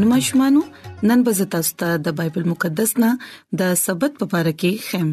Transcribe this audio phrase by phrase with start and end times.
[0.00, 0.60] ګران مشمانو
[1.08, 3.08] نن به تاسو ته د بایبل مقدس نه
[3.60, 5.08] د سبت په اړه کې خیم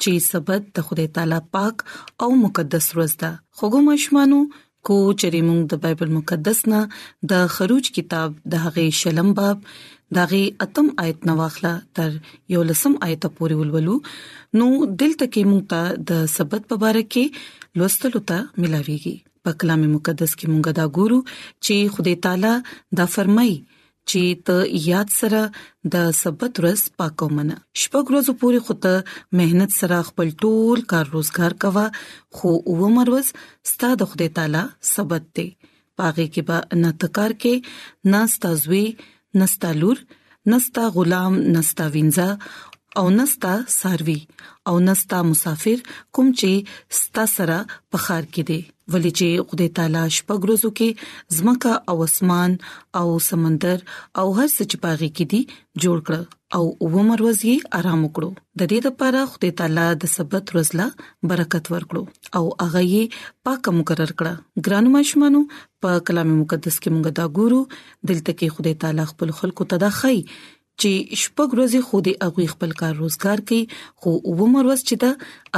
[0.00, 1.84] چې سبت د خدای تعالی پاک
[2.26, 4.40] او مقدس ورځ ده خوګو مشمانو
[4.90, 6.80] کو چری موږ د بایبل مقدس نه
[7.32, 9.64] د خروج کتاب د هغه شلم باب
[10.20, 12.14] دغه اتم آیت نو واخله تر
[12.56, 13.96] یو لسم آیت پورې ولولو
[14.58, 14.68] نو
[15.02, 19.18] دلته کې موږ ته د سبت په اړه کې لوستلو ته ملاويږي
[19.48, 21.20] په کلام مقدس کې موږ دا ګورو
[21.64, 22.54] چې خدای تعالی
[23.02, 23.58] دا فرمایي
[24.08, 24.56] چې ته
[24.90, 25.40] یاد سره
[25.94, 28.94] د سبت ورځ پاکو منه شپږ ورځې پورې خوته
[29.40, 31.86] مهنت سره خپل ټول کار روزګار کوا
[32.38, 32.50] خو
[32.82, 33.26] و مروز
[33.72, 34.64] ستاسو د خدای تعالی
[34.94, 35.48] سبت دی
[35.98, 37.54] پاغه کې به نتکار کې
[38.16, 38.84] نستا زوی
[39.42, 39.98] نستا لور
[40.54, 42.28] نستا غلام نستا وینځه
[43.00, 44.20] او نستا ساروی
[44.70, 45.78] او نستا مسافر
[46.18, 46.50] کوم چې
[47.00, 47.56] ستا سره
[47.90, 48.60] په خار کې دی
[48.92, 50.88] ولې چې خدای تعالی شپږروزو کې
[51.38, 52.54] زمکه او اسمان
[53.00, 53.78] او سمندر
[54.20, 55.40] او هر څه چې پاږي کې دي
[55.84, 56.16] جوړ کړ
[56.58, 60.86] او عمر ورځې آرام وکړو د دې لپاره خدای تعالی د سبت ورځلا
[61.32, 62.02] برکت ورکړو
[62.38, 63.04] او هغه یې
[63.48, 64.28] پاک مقرر کړ
[64.68, 65.42] ګرانو مشمانو
[65.84, 67.60] په کلام مقدس کې موږ دا ګورو
[68.08, 70.16] دلته کې خدای تعالی خپل خلکو ته دا خي
[70.82, 70.90] چې
[71.22, 73.60] شپږ ورځې خو دې اغوي خپل کار روزګار کوي
[74.00, 74.10] خو
[74.40, 75.10] ومر ورځ چې دا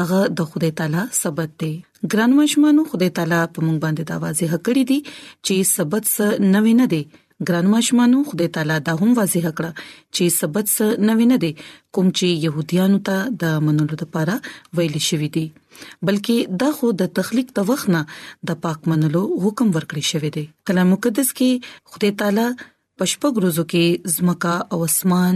[0.02, 1.72] هغه د خدای تعالی سبت دی
[2.12, 4.98] ګران مشمانو خدای تعالی په مونږ باندې دا واضح کړی دی
[5.46, 7.02] چې سبت څه نوې نه دی
[7.48, 9.66] ګران مشمانو خدای تعالی دا هم واضح کړ
[10.14, 11.52] چې سبت څه نوې نه دی
[11.94, 14.36] کوم چې يهوديانو ته د منلو لپاره
[14.80, 15.44] ویل شوی دی
[15.82, 18.02] بلکې دا خو د تخلیق د وخت نه
[18.50, 22.48] د پاک منلو حکم ورکړی شوی دی کلام مقدس کې خدای تعالی
[22.98, 23.84] پښپګ روزو کې
[24.14, 25.34] زمکا او اسمان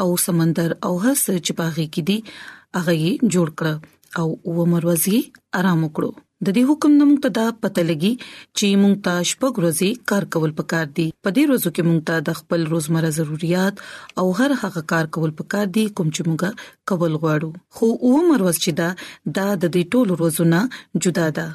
[0.00, 2.18] او سمندر او هر څه چې باغې کې دي
[2.78, 3.66] هغه یې جوړ کړ
[4.20, 5.18] او و مروزي
[5.58, 6.10] آرام وکړو
[6.46, 8.08] د دې حکم نوم ته دا پته لګي
[8.56, 12.16] چې مونږ ته شپږ ورځې کار کول پکار دي په دې ورځو کې مونږ ته
[12.28, 13.74] د خپل روزمره ضرورت
[14.22, 16.50] او هر هغه کار کول پکار دي کوم چې مونږه
[16.92, 18.88] کول غواړو خو عمر ورځ چې دا
[19.38, 20.60] دا د دې ټولو ورځو نه
[21.06, 21.46] جدا ده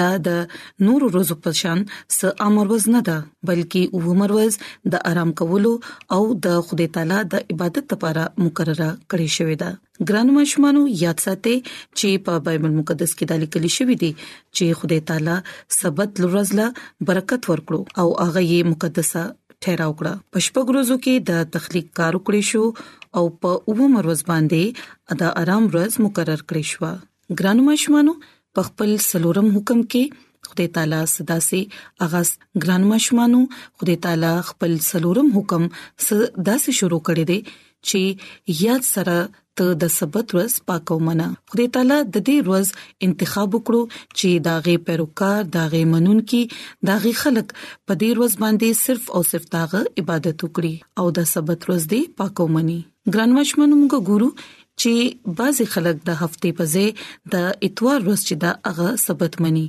[0.00, 0.40] دا د
[0.88, 1.78] نور ورځو په شان
[2.18, 3.18] س امر ورځ نه ده
[3.48, 3.80] بلکې
[4.14, 4.54] عمر ورځ
[4.96, 5.72] د آرام کولو
[6.18, 9.70] او د خدای تعالی د عبادت لپاره مقرره کړی شوی ده
[10.08, 11.54] ګرانو مشمانو یاد ساتئ
[11.98, 14.10] چې په بایبل مقدس کې د لیکل شوی دی
[14.56, 15.36] چې خدای تعالی
[15.78, 16.66] سبت لرزله
[17.10, 22.50] برکت ورکړو او هغه یې مقدسه ټیراو کړه پښپګ روزو کې د تخلیک کار وکړي
[22.50, 22.64] شو
[23.20, 28.16] او په اووم ورځ باندې ادا آرام ورځ مقرر کړی شو ګرانو مشمانو
[28.54, 31.60] په خپل سلورم حکم کې خدای تعالی صدا سي
[32.08, 32.32] اغاز
[32.64, 35.68] ګران مشمانو خدای تعالی خپل سلورم حکم
[36.08, 37.40] صدا سي شروع کړی دی
[37.88, 38.00] چې
[38.64, 39.16] یاد سره
[39.60, 42.68] ته د سبت ورځ پاکو منه خدای تعالی د دې ورځ
[43.08, 43.82] انتخاب وکړو
[44.18, 46.40] چې داغه پیروکار داغه منون کی
[46.90, 47.48] داغه خلق
[47.86, 52.02] په دې ورځ باندې صرف او صرف داغه عبادت وکړي او د سبت ورځ دې
[52.22, 52.80] پاکو مني
[53.14, 54.28] ګرانمشمن موږ ګورو
[54.80, 54.92] چې
[55.38, 56.88] بعضی خلک د هفته په ځای
[57.36, 59.66] د اتوار ورځ چې دا هغه سبت مني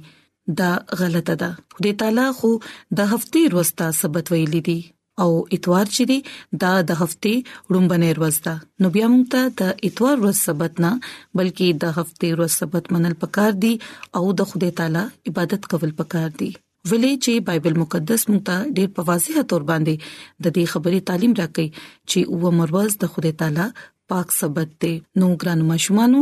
[0.62, 4.80] دا غلطه ده خدای تعالی خو د هفته ورځ ته سبت ویلې دي
[5.22, 7.34] او اتوار چې دی دا د هفته
[7.70, 8.56] ورومبنه ورځ ده
[8.86, 10.92] نو بیا موږ ته د اتوار ورځ سبت نه
[11.40, 13.74] بلکې د هفته ورځ سبت منل پکار دي
[14.20, 16.50] او د خدای تعالی عبادت کول پکار دي
[16.92, 19.96] ولې چې بایبل مقدس موږ ته ډېر په واضح تور باندې
[20.44, 21.68] د دې خبرې تعلیم راکړي
[22.10, 23.68] چې او مرواز د خدای تعالی
[24.14, 26.22] پاک سبت دی نو ګران مشمانو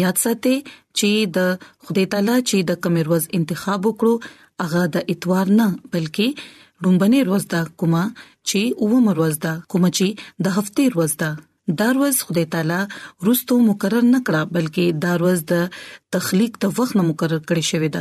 [0.00, 0.56] یاد ساتئ
[0.98, 1.54] چې د
[1.86, 5.66] خدای تعالی چې د کمروز انتخاب وکړو هغه د اتوار نه
[5.96, 6.28] بلکې
[6.84, 8.02] دومبنه روز دا کومه
[8.48, 10.06] چې اووم روز دا کومه چې
[10.46, 11.28] د هفته روز دا
[11.80, 12.78] دا روز خدای تعالی
[13.26, 15.68] روستو مقرر نه کړه بلکې دا روز د
[16.16, 18.00] تخلیک ته وخت نه مقرر کړی شوی دا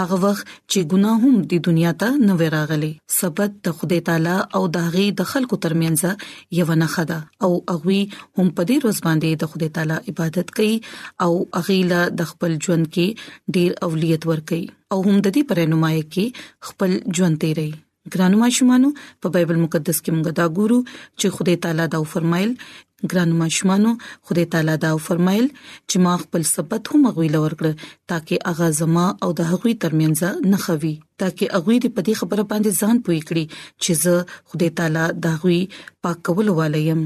[0.00, 5.06] هغه وخت چې ګناهوم د دنیا ته نه راغلي سبت د خدای تعالی او داغي
[5.22, 9.72] د خلکو ترمنځ یو نه خدا او اغوی هم په دې روز باندې د خدای
[9.80, 10.74] تعالی عبادت کوي
[11.28, 11.32] او
[11.64, 16.72] اغیلا د خپل ژوند کې ډیر اولیت ور کوي او هم د دې پرېنمای کې
[16.72, 17.70] خپل ژوند تیري
[18.14, 18.88] ګرانو ماشومانو
[19.20, 20.76] په بایبل مقدس کې موږ دا ګورو
[21.18, 22.50] چې خدای تعالی دا فرمایل
[23.12, 23.90] ګرانو ماشومانو
[24.30, 25.46] خدای تعالی دا فرمایل
[25.88, 27.70] چې ما خپل سبت هم غویل ورکړ
[28.12, 30.20] ترکه اغه زما او د هغوی ترمنځ
[30.54, 30.94] نه خوي
[31.24, 33.44] ترکه اغوی د پدې خبره باندې ځان پوي کړی
[33.82, 34.14] چې زه
[34.52, 35.62] خدای تعالی دا غوي
[36.06, 37.00] پاکول والیم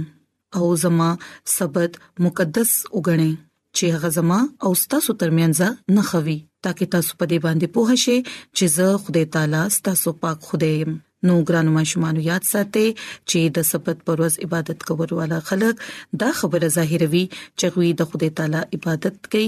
[0.59, 1.11] او زما
[1.59, 1.93] سبت
[2.29, 3.33] مقدس وګڼم
[3.77, 5.59] چې هغه زما او تاسو ترمنځ
[5.99, 8.17] نه خوي ترڅو تاسو په دې باندې پوه شئ
[8.57, 10.93] چې زه خدای تعالی تاسو پاک خدای يم
[11.29, 12.87] نو ګرانو مشمانو یاد ساتئ
[13.29, 15.75] چې د سبت پروز عبادت کول والا خلک
[16.25, 17.23] دا خبره ظاهروي
[17.59, 19.47] چې غوي د خدای تعالی عبادت کوي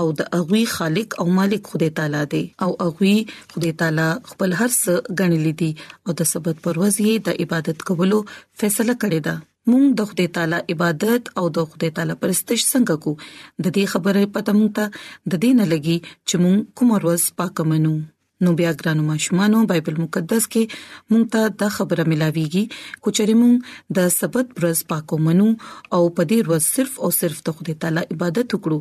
[0.00, 3.16] او د اغوی خالق او مالک خدای تعالی دی او اغوی
[3.54, 5.70] خدای تعالی خپل هر څه غنلی دی
[6.06, 8.18] او د سبت پروز یې د عبادت کولو
[8.60, 9.36] فیصله کړی دی
[9.70, 13.10] مونږ د خدای تعالی عبادت او د خدای تعالی پرستش څنګه کو
[13.62, 14.84] د دې خبره پته مونږ ته
[15.30, 15.98] د دې نه لګي
[16.28, 17.94] چې مونږ کوم ورځ پاک منو
[18.44, 22.62] نو بیا ګرانو ماشومانو بایبل مقدس کې مونږ ته دا خبره ملاويږي
[23.06, 25.48] کوچري مونږ د سبت ورځ پاکو منو
[25.94, 28.78] او په دې ورځ صرف او صرف د خدای تعالی عبادت وکړو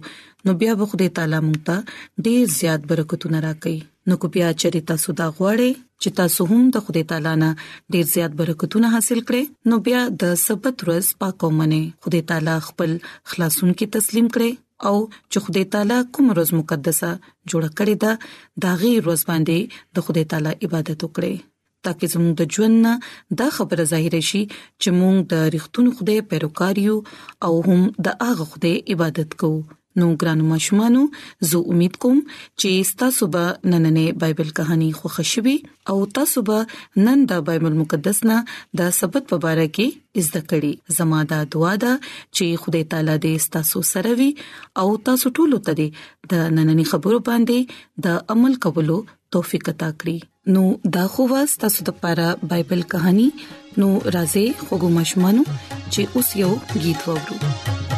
[0.48, 3.78] نو بیا به خدای تعالی مونږ ته ډېر زیات برکتونه راکړي
[4.14, 5.72] نو کو بیا چریتا سودا غواړي
[6.04, 7.52] چې تاسو هم د خدای تعالی نه
[7.94, 12.98] ډېر زیات برکتونه حاصل کړئ نو بیا د سبت ورځ پاکو منې خدای تعالی خپل
[13.32, 14.52] خلاصون کې تسلیم کړئ
[14.88, 14.98] او
[15.32, 17.10] چې خدای تعالی کوم روز مقدسه
[17.50, 18.12] جوړ کړی دا
[18.66, 19.58] داغي روز باندې
[19.96, 21.36] د خدای تعالی عبادت وکړي
[21.88, 22.86] تاکي زموږ د ژوند
[23.40, 24.44] د خبره ظاهر شي
[24.82, 26.96] چې موږ د ریښتون خدای پیروکاریو
[27.50, 29.62] او هم د هغه خدای عبادت کوو
[30.02, 31.02] نو ګرانو مشمانو
[31.50, 32.20] زه امید کوم
[32.62, 35.56] چې تاسو به نننې بایبل کہانی خوښ شوي
[35.94, 38.38] او تاسو به نن د بایبل مقدس نه
[38.82, 41.94] د سبت په اړه کې زده کړئ زماده دعا ده
[42.36, 44.30] چې خدای تعالی دې تاسو سره وي
[44.84, 47.80] او تاسو ټول ته دې د نننې خبرو باندې
[48.10, 48.98] د عمل کولو
[49.38, 50.64] توفیق عطا کړی نو
[50.98, 56.52] دا خو واس تاسو د لپاره بایبل کہانی نو راځي خوګو مشمانو چې اوس یو
[56.76, 57.98] गीत وورو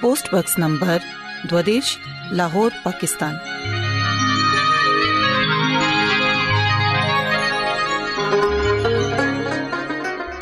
[0.00, 0.98] پوسټ باکس نمبر
[1.52, 1.88] 12
[2.38, 3.34] لاهور پاکستان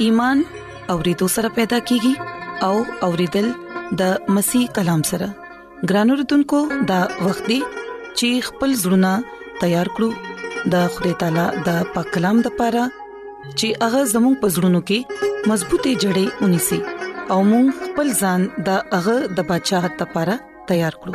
[0.07, 0.43] ایمان
[0.95, 2.13] اورېدو سره پیدا کیږي
[2.69, 2.75] او
[3.07, 3.49] اورېدل
[4.03, 5.29] د مسیح کلام سره
[5.93, 6.61] ګرانو رتونکو
[6.91, 9.13] د وختي چیخ پل زړونه
[9.65, 10.13] تیار کړو
[10.77, 16.47] د خوري تعالی د پاک کلام د پاره چې هغه زموږ پزړونو کې مضبوطې جړې
[16.47, 16.81] ونی سي
[17.35, 20.35] او موږ خپل ځان د هغه د بچاغت لپاره
[20.69, 21.13] تیار کړو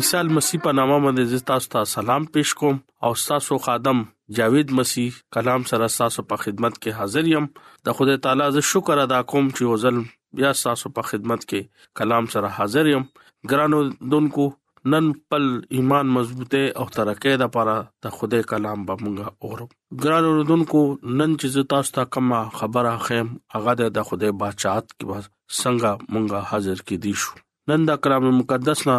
[0.00, 2.76] عیسی مسیح په نامه باندې تاسو ته سلام پېښ کوم
[3.08, 4.02] او تاسو خادم
[4.40, 7.48] جاوید مسیح کلام سره تاسو په خدمت کې حاضر یم
[7.90, 10.02] د خدای تعالی ز شکر ادا کوم چې وزل
[10.40, 13.08] بیا تاسو په خدمت کې کلام سره حاضر یم
[13.54, 13.80] ګرانو
[14.16, 14.46] دونکو
[14.92, 15.44] نن خپل
[15.76, 17.72] ایمان مضبوطه او ترقه ده لپاره
[18.04, 19.66] د خدای کلام به مونږه اورو
[20.04, 20.82] ګران اوردونکو
[21.20, 26.44] نن چې تاسو ته کومه خبره خیم هغه د خدای بادشاہت کې بس څنګه مونږه
[26.52, 27.34] حاضر کې دي شو
[27.72, 28.96] نن د کرام مقدس نه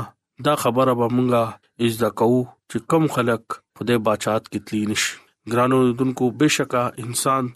[0.49, 5.15] دا خبره به مونږه از د کوو چې کم خلک خدای بادشاہت کې تلی نشي
[5.55, 7.51] ګران اوردونکو بشکا انسان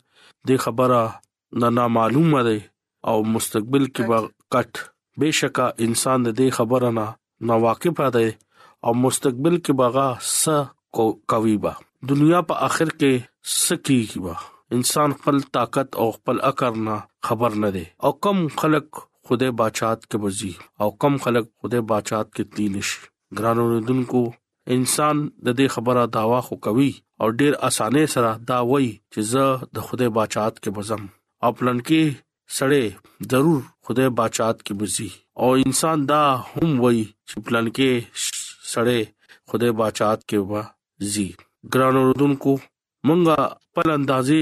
[0.51, 4.91] د خبره نه نامعلومه ده او مستقبل کې به کټ
[5.25, 7.09] بشکا انسان د دې خبره نه
[7.49, 8.27] ناواقفه دی
[8.85, 11.71] او مستقبل کې بغا س کوي با
[12.11, 14.33] دنیا په اخر کې سکی با
[14.77, 16.97] انسان خپل طاقت او خپل اکر نه
[17.29, 20.51] خبر نه دی او کم خلق خدای بچات کې وزي
[20.83, 22.89] او کم خلق خدای بچات کې تلینش
[23.37, 24.21] ګرانو دونکو
[24.75, 26.91] انسان د دې خبره داوا خو کوي
[27.23, 31.01] او ډیر اسانه سره دا وایي چې زه د خدای بچات کې بزم
[31.47, 32.21] او پلان کې
[32.57, 32.85] سړی
[33.31, 35.09] ضرور خدای بچات کې بوزي
[35.41, 37.91] او انسان دا هم وای چې پلان کې
[38.73, 39.01] سړی
[39.49, 41.27] خدای بچات کې و زی
[41.73, 42.53] ګران اوردونکو
[43.07, 43.37] مونږه
[43.75, 44.41] په اندازې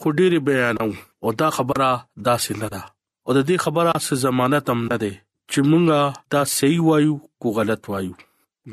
[0.00, 0.88] خډيري بیانو
[1.22, 1.90] او دا خبره
[2.26, 2.82] دا سیندا
[3.24, 5.12] او د دې خبره سه ضمانت هم نه ده
[5.50, 6.02] چې مونږه
[6.34, 8.14] دا صحیح وایو کو غلط وایو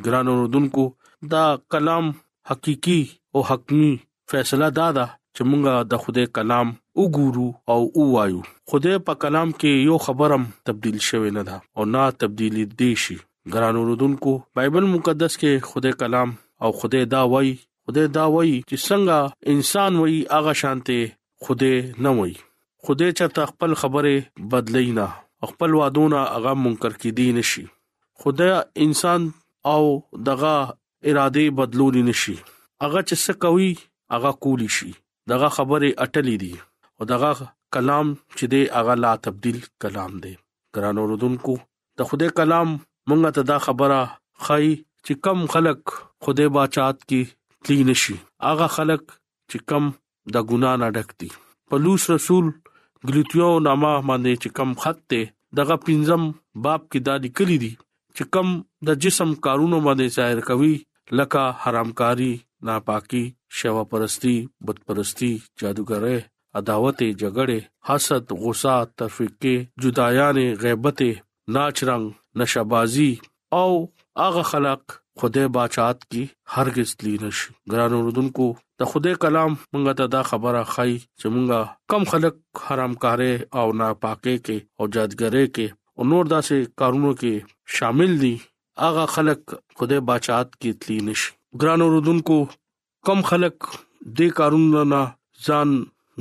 [0.05, 0.85] ګران اوردونکو
[1.33, 2.05] دا کلام
[2.49, 3.01] حقيقي
[3.33, 3.93] او حقمي
[4.31, 6.67] فیصله دادا چې مونږه د خدای کلام
[6.99, 7.81] وګورو او
[8.13, 12.91] وایو خدای په کلام کې یو خبرم تبديل شوی نه ده او نه تبدیلی دی
[13.03, 13.17] شي
[13.55, 16.29] ګران اوردونکو بایبل مقدس کې خدای کلام
[16.65, 17.53] او خدای دا وایي
[17.85, 19.17] خدای دا وایي چې څنګه
[19.55, 20.99] انسان وایي هغه شانته
[21.47, 22.35] خدای نه وایي
[22.87, 24.15] خدای چې خپل خبره
[24.55, 25.07] بدلی نه
[25.51, 27.65] خپل وادونه هغه منکر کې دي نشي
[28.25, 28.53] خدای
[28.87, 29.21] انسان
[29.75, 29.83] او
[30.27, 30.55] دغه
[31.09, 32.35] اراده بدلول نشي
[32.83, 33.71] هغه چې څه کوي
[34.17, 34.91] هغه کولی شي
[35.33, 36.53] دغه خبره اٹلې دي
[37.01, 37.31] او دغه
[37.75, 40.31] کلام چې دی هغه لا تبديل کلام دی
[40.77, 41.53] ګران اوردونکو
[41.99, 42.69] د خدای کلام
[43.07, 44.01] مونږ ته دا خبره
[44.47, 44.65] خای
[45.05, 45.79] چې کم خلق
[46.27, 47.19] خدای بچات کی
[47.67, 48.15] کلین شي
[48.49, 49.01] هغه خلق
[49.49, 49.83] چې کم
[50.35, 51.29] د ګنا نه ډکتی
[51.73, 52.45] پلوص رسول
[53.11, 55.21] ګلوتیو نامه باندې چې کم خط ته
[55.61, 56.21] دغه پنځم
[56.67, 57.71] باب کې دا لیکلي دي
[58.15, 58.47] چې کم
[58.91, 60.73] د جسم کارونو باندې ظاهر کوي
[61.21, 62.33] لکه حرامکاری
[62.69, 63.23] ناپاکي
[63.61, 64.35] شوا پرستی
[64.67, 65.31] بت پرستی
[65.61, 66.17] جادوګره
[66.59, 69.53] عداوت جګړه حسد غصه تفریقه
[69.83, 70.99] جدایانه غیبت
[71.57, 72.05] ناچ رنگ
[72.41, 73.11] نشابازی
[73.59, 73.69] او
[74.27, 74.81] اغه خلق
[75.21, 76.23] خدای بچات کی
[76.57, 77.37] هرگز لینش
[77.71, 78.47] ګران اردن کو
[78.81, 81.61] ته خدای کلام مونږه ته دا خبره خای چې مونږه
[81.93, 82.35] کم خلق
[82.67, 85.67] حرامکارې او ناپاکه کې او جادګرې کې
[85.97, 87.33] او نور داسې کارونو کې
[87.79, 88.35] شامل دي
[88.89, 89.41] اغه خلق
[89.79, 91.21] خدای بچات کی تلینش
[91.63, 92.37] ګران اردن کو
[93.09, 93.55] کم خلق
[94.17, 95.01] دې کارونو نه
[95.49, 95.69] ځان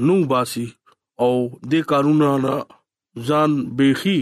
[0.08, 0.66] نو باسي
[1.24, 1.32] او
[1.72, 2.54] دې کارونه نه
[3.28, 4.18] ځان بيخي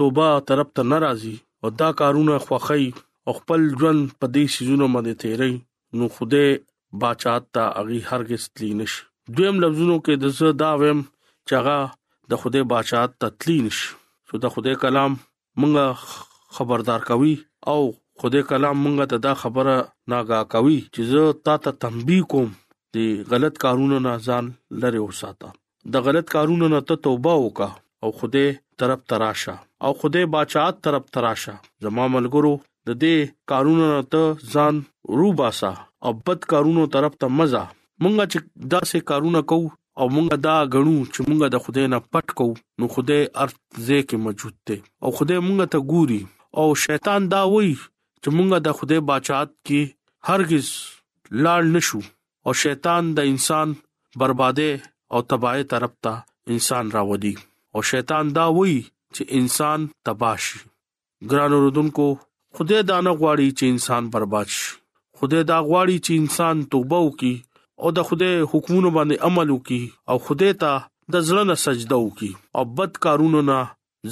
[0.00, 2.84] توبه طرف ته ناراضي او دا کارونه خوخی
[3.26, 5.52] او خپل ژوند په دې سيزونو باندې تیري
[5.98, 6.44] نو خوده
[7.04, 8.92] بچات تا اغي هرگز تلینش
[9.36, 11.00] دویم لفظونو کې د زړه دا ویم
[11.52, 11.78] چغه
[12.32, 13.80] د خوده بچات تتلینش
[14.30, 17.34] سو د خوده کلام مونږه خبردار کوي
[17.74, 17.80] او
[18.22, 19.76] خوده کلام مونږه ته دا خبره
[20.12, 22.50] ناګه کوي چې زه تا ته تنبيه کوم
[22.94, 22.98] د
[23.32, 24.44] غلط کارونو نه ځان
[24.82, 25.48] لری اوساته
[25.94, 27.68] د غلط کارونو نه ته توبه وکا
[28.04, 28.42] او خوده
[28.82, 29.54] طرف تراشه
[29.88, 31.54] او خوده بچات طرف تراشه
[31.86, 32.52] زما ملګرو
[32.90, 33.16] د دې
[33.54, 34.74] کارونو نه ته ځان
[35.20, 35.72] روباسا
[36.08, 37.62] او بد کارونو طرف ته مزه
[38.02, 38.38] مونږه چې
[38.74, 42.84] داسې کارونه کوو او مونږه دا غنو چې مونږه د خدای نه پټ کوو نو
[42.94, 46.22] خدای ارزه کې موجود دی او خدای مونږه ته ګوري
[46.60, 47.74] او شیطان دا وایي
[48.22, 49.80] چې مونږه د خدای بچات کې
[50.34, 50.68] هرگز
[51.44, 52.00] لاړ نشو
[52.46, 53.68] او شیطان د انسان
[54.20, 54.70] بربادې
[55.12, 56.12] او تباہي طرف ته
[56.54, 57.34] انسان راودي
[57.74, 58.78] او شیطان دا وایي
[59.14, 60.58] چې انسان تباہ شي
[61.30, 62.06] ګران اوردونکو
[62.56, 64.66] خدای دا نه غواړي چې انسان برباد شي
[65.18, 67.34] خدای دا غواړي چې انسان توبه وکي
[67.82, 70.72] او د خدای حکمونو باندې عمل وکي او خدای ته
[71.12, 73.60] د ځړه نه سجده وکي او بد کارونو نه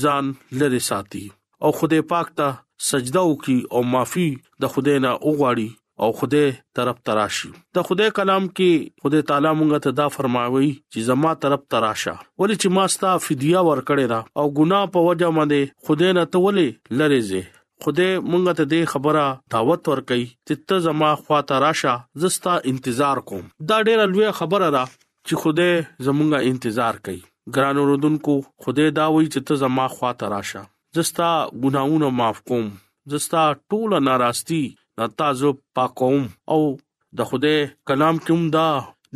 [0.02, 0.24] ځان
[0.60, 1.24] لری ساتي
[1.64, 2.48] او خدای پاک ته
[2.90, 4.28] سجده وکي او معافي
[4.62, 5.68] د خدای نه وغواړي
[6.02, 11.08] او خدای طرف تراشي د خدای کلام کې خدای تعالی مونږ ته دا فرماوي چې
[11.08, 15.74] زما طرف تراشه ولې چې ما ستا فدیه ورکړې دا او ګناه په وجه باندې
[15.88, 17.42] خدای نه ته ولې لری زه
[17.84, 21.94] خدای مونږ ته د خبره دعوت ورکړي چې ته زما خواته راشه
[22.26, 25.72] زستا انتظار کوم دا ډیره لوی خبره را چې خدای
[26.08, 27.22] زمونږه انتظار کوي
[27.58, 30.66] ګران اوردونکو خدای دا وایي چې ته زما خواته راشه
[31.00, 31.30] زستا
[31.66, 32.68] ګناونه معاف کوم
[33.16, 34.62] زستا ټول ناراستي
[35.18, 36.60] تاسو پاکوم او
[37.18, 37.54] د خوده
[37.90, 38.64] کلام کوم دا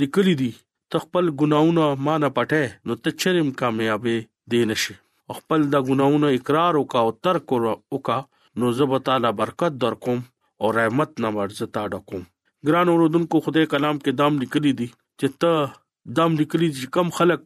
[0.03, 0.51] لیکلي دي
[0.95, 4.17] تخپل ګناونه مان پټه نو تچرم کامیابې
[4.53, 4.95] دی نشي
[5.39, 7.47] خپل د ګناونه اقرار وکا او ترک
[7.93, 8.19] وکا
[8.63, 10.21] نو زب تعالی برکت در کوم
[10.61, 12.23] او رحمت نه ورزتا ډکوم
[12.69, 14.89] ګران اوردونکو خدای کلام کې دام لیکلي دي
[15.21, 15.65] چې ته
[16.21, 17.43] دام لیکلي چې کم خلق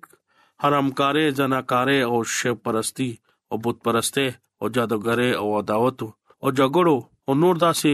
[0.62, 3.08] حرامکارې جناکارې او شپ پرستی
[3.50, 4.26] او بت پرسته
[4.60, 6.12] او جادوګرې او عداوت او
[6.58, 6.96] جګړو
[7.26, 7.92] او نور داسې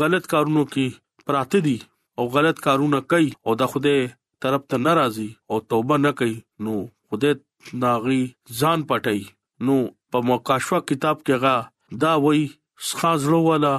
[0.00, 0.86] غلط کارونو کې
[1.26, 1.76] پراته دي
[2.18, 3.94] او غلط کارونه کوي او دا خوده
[4.44, 6.74] طرف ته ناراضي او توبه نه کوي نو
[7.08, 7.30] خوده
[7.82, 8.20] ناغي
[8.60, 9.20] ځان پټي
[9.66, 9.76] نو
[10.14, 11.56] په موکاشوا کتاب کې غا
[12.04, 12.42] دا وای
[12.98, 13.72] خاصلو والا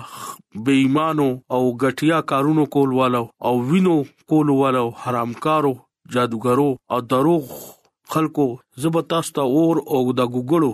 [0.64, 3.98] بې ایمانو او غټیا کارونو کول والو او وینو
[4.34, 5.74] کول والو حرامکارو
[6.14, 7.46] جادوګرو او دروغ
[8.14, 8.46] خلکو
[8.84, 10.72] زبردست اور او د ګګړو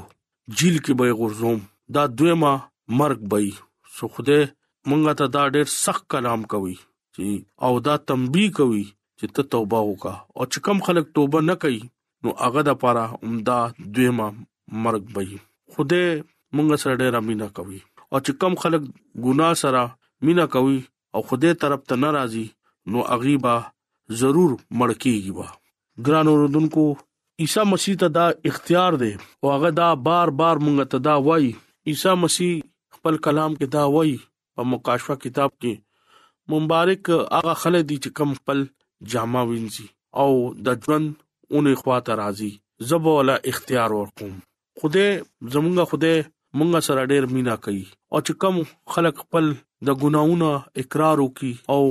[0.57, 1.59] جیل کې به غرزوم
[1.95, 2.53] دا دویمه
[2.99, 3.39] مرګ به
[3.95, 4.39] سو خوده
[4.91, 6.75] مونږ ته دا ډېر سخت کلام کوي
[7.15, 7.27] چې
[7.67, 8.83] او دا تنبيه کوي
[9.17, 11.81] چې ته توبه وکا او چې کم خلک توبه نه کوي
[12.27, 13.59] نو هغه د پاره عمدا
[13.97, 14.27] دویما
[14.83, 15.23] مرګ به
[15.75, 16.03] خوده
[16.55, 17.79] مونږ سره ډېر امینا کوي
[18.11, 18.81] او چې کم خلک
[19.27, 19.83] ګنا سره
[20.27, 20.75] مینا کوي
[21.17, 22.43] او خوده طرف ته ناراضي
[22.95, 23.55] نو اغيبا
[24.21, 25.47] ضرور مړکیږي وا
[26.09, 26.85] ګران اوردونکو
[27.45, 31.47] عیسی مسیح ته دا اختیار دی او هغه دا بار بار مونږ ته دا وای
[31.93, 32.53] عیسی مسیح
[32.99, 34.13] خپل کلام کې دا وای
[34.55, 35.73] په مکاشفه کتاب کې
[36.53, 38.59] مبارک هغه خلک دي چې کم خپل
[39.15, 39.85] جامه وینځي
[40.23, 40.27] او
[40.67, 42.51] د ژوند اونې خواته راځي
[42.91, 44.31] زبولا اختیار ورکوم
[44.81, 45.05] خوده
[45.53, 46.13] زمونږه خوده
[46.57, 48.55] مونږ سره ډېر مینا کوي او چې کم
[48.95, 49.51] خلک خپل
[49.89, 50.51] د ګناونو
[50.83, 51.81] اقرار وکي او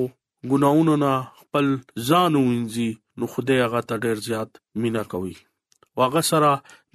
[0.53, 1.67] ګناونو نه خپل
[2.09, 2.91] ځان وینځي
[3.23, 4.51] نو خوده هغه ته ډېر زیات
[4.85, 5.35] مینا کوي
[6.01, 6.51] واغه سره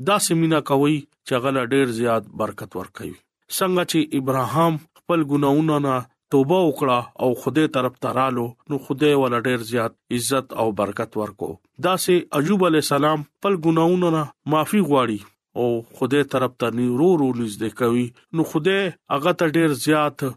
[0.09, 3.13] داسې مینا کوي چې هغه ډېر زیات برکت ورکوي
[3.57, 5.91] څنګه چې ابراهام خپل ګناهونو نه
[6.33, 11.11] توبه وکړه او خدای طرف ته رالو نو خدای ول ډیر زیات عزت او برکت
[11.19, 11.49] ورکو
[11.85, 14.23] دا سه ایوب علی السلام خپل ګناهونو نه
[14.55, 15.19] معافي غواړي
[15.61, 15.67] او
[16.01, 18.81] خدای طرف ته نیرو رو نږدې کوي نو خدای
[19.13, 20.27] هغه ته ډیر زیات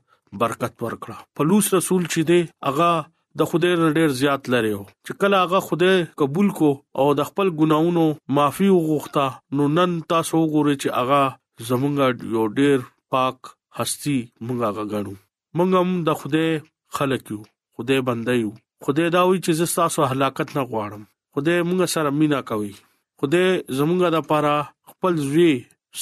[0.44, 2.90] برکت ورکړه پلوص رسول چې دی هغه
[3.38, 6.70] د خدای ډېر زیات لري چې کله هغه خدای قبول کو
[7.02, 8.06] او د خپل ګناونو
[8.40, 14.84] معافي وغوښته نو نن تاسو وګورئ چې هغه زمونږ یو ډېر پاک هستي موږ هغه
[14.92, 15.14] غاړو
[15.56, 16.50] موږ هم د خدای
[16.96, 17.40] خلق یو
[17.76, 18.50] خدای بنده یو
[18.86, 21.02] خدای دا وی چې تاسو هلاکت نه غواړم
[21.34, 22.72] خدای موږ سره مینا کوي
[23.20, 23.46] خدای
[23.78, 24.54] زموږه د پاره
[24.90, 25.52] خپل ځوی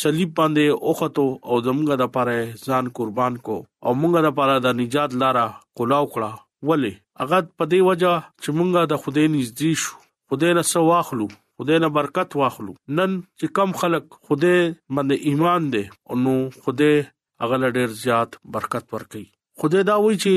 [0.02, 4.78] صلیب باندې اوخته او زموږه د پاره ځان قربان کو او موږه د پاره د
[4.80, 5.44] نجات لارا
[5.80, 6.32] کولاو کړه
[6.70, 9.96] ولی هغه په دې وجه چې موږه د خدای نږدې شو
[10.30, 11.26] خدای نه سو واخلو
[11.56, 14.58] خدای نه برکت واخلو نن چې کم خلک خدای
[14.94, 16.96] باندې ایمان دي او نو خدای
[17.42, 19.24] هغه ډېر زیات برکت ورکړي
[19.62, 20.32] خدای دا وایي چې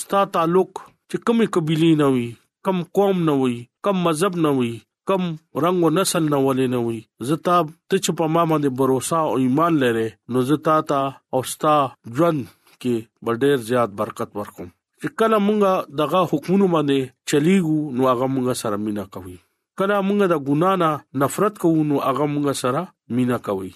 [0.00, 0.70] ستا تعلق
[1.10, 2.26] چې کمی قبيله نه وي
[2.68, 3.56] کم قوم نه وي
[3.88, 4.72] کم مذهب نه وي
[5.10, 5.22] کم
[5.66, 6.98] رنگ او نسل نه ولې نه وي
[7.30, 7.56] زتا
[7.88, 8.90] ته چې په ما باندې باور
[9.30, 11.00] او ایمان لرې نو زتا تا
[11.38, 11.72] او ستا
[12.18, 12.40] ژوند
[12.80, 12.94] کې
[13.42, 14.68] ډېر زیات برکت ورکوم
[15.00, 16.98] چې کله مونږه دغه حکومت باندې
[17.32, 19.36] چلیګو نو هغه مونږه سره مینا کوي
[19.80, 20.90] کله مونږه د ګنا نه
[21.24, 22.80] نفرت کوو نو هغه مونږه سره
[23.18, 23.72] مینا کوي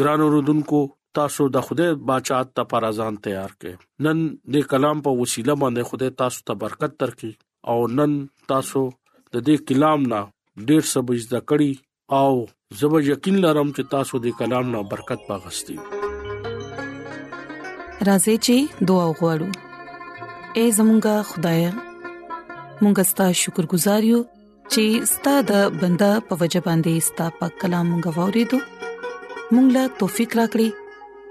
[0.00, 0.80] ګران اوردونکو
[1.18, 3.74] تاسو د خدای بچات ته پر ځان تیار کړئ
[4.08, 4.18] نن
[4.56, 7.30] د کلام په وسیله باندې خدای تاسو ته برکت ترکي
[7.72, 8.12] او نن
[8.52, 10.20] تاسو د دې کلام نه
[10.68, 11.72] ډېر څه بجدا کړی
[12.20, 12.30] او
[12.82, 15.76] زه به یقین لرم چې تاسو د کلام نه برکت پاغستئ
[18.08, 18.56] راځي چې
[18.90, 19.50] دعا وغوړو
[20.56, 21.62] اے زمونږ خدای
[22.82, 24.20] مونږ ستاسو شکر گزار یو
[24.72, 28.58] چې ستاسو د بندا په وجبان دي ستاسو په کلام غوړې دو
[29.54, 30.68] مونږ لا توفيق راکړي